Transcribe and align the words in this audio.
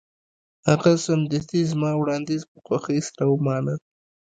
هغه 0.69 0.91
سمدستي 1.05 1.59
زما 1.71 1.91
وړاندیز 1.97 2.41
په 2.51 2.57
خوښۍ 2.65 2.99
سره 3.09 3.25
ومانه 3.29 3.73